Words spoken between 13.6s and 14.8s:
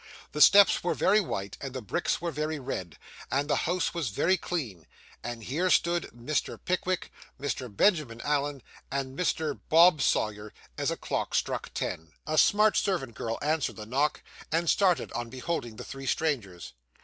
the knock, and